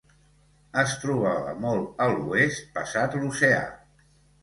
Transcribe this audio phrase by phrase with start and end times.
[0.83, 3.65] Es trobava molt a l'oest, passat l'oceà.